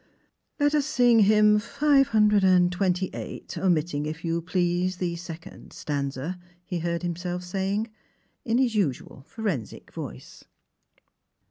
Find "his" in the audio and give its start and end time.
8.57-8.73